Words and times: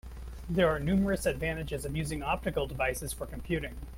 There 0.49 0.67
are 0.67 0.79
numerous 0.79 1.27
advantages 1.27 1.85
of 1.85 1.95
using 1.95 2.23
optical 2.23 2.65
devices 2.65 3.13
for 3.13 3.27
computing. 3.27 3.75